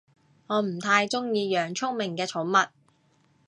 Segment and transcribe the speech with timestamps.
[0.47, 2.71] 我唔太鍾意養聰明嘅寵物